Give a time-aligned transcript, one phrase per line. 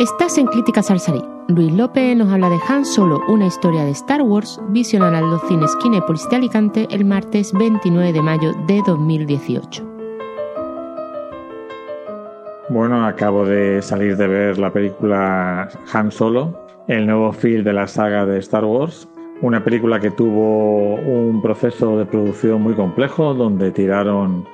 [0.00, 1.24] Estás en Críticas al Salir.
[1.48, 5.42] Luis López nos habla de Han Solo, una historia de Star Wars, visionada en los
[5.42, 9.84] cines de Alicante el martes 29 de mayo de 2018.
[12.70, 16.58] Bueno, acabo de salir de ver la película Han Solo,
[16.88, 19.06] el nuevo film de la saga de Star Wars.
[19.42, 24.46] Una película que tuvo un proceso de producción muy complejo, donde tiraron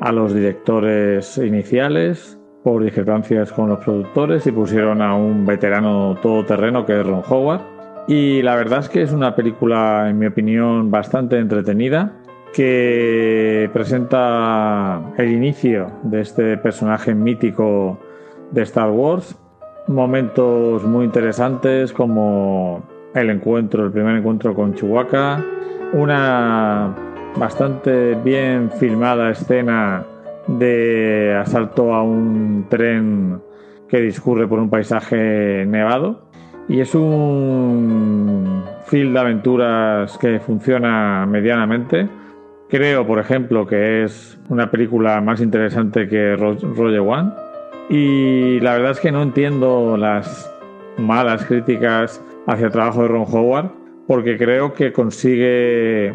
[0.00, 6.86] a los directores iniciales, por discrepancias con los productores y pusieron a un veterano todoterreno
[6.86, 7.60] que es Ron Howard.
[8.08, 12.12] Y la verdad es que es una película, en mi opinión, bastante entretenida,
[12.54, 17.98] que presenta el inicio de este personaje mítico
[18.50, 19.36] de Star Wars.
[19.86, 22.82] Momentos muy interesantes como
[23.14, 25.44] el encuentro, el primer encuentro con Chewbacca,
[25.92, 26.94] una
[27.36, 30.06] bastante bien filmada escena
[30.46, 33.40] de asalto a un tren
[33.88, 36.28] que discurre por un paisaje nevado.
[36.68, 42.08] Y es un film de aventuras que funciona medianamente.
[42.68, 47.32] Creo, por ejemplo, que es una película más interesante que Roger One.
[47.90, 50.50] Y la verdad es que no entiendo las
[50.96, 53.70] malas críticas hacia el trabajo de Ron Howard,
[54.06, 56.14] porque creo que consigue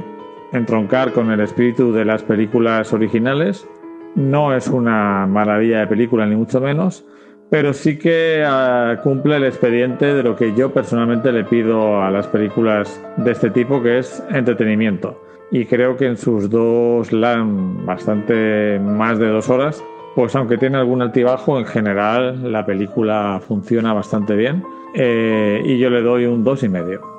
[0.52, 3.68] entroncar con el espíritu de las películas originales
[4.16, 7.06] no es una maravilla de película, ni mucho menos,
[7.50, 12.12] pero sí que ah, cumple el expediente de lo que yo personalmente le pido a
[12.12, 15.20] las películas de este tipo, que es entretenimiento.
[15.52, 19.84] Y creo que en sus dos LAN, bastante más de dos horas,
[20.16, 24.64] pues aunque tiene algún altibajo, en general la película funciona bastante bien.
[24.94, 27.19] Eh, y yo le doy un dos y medio.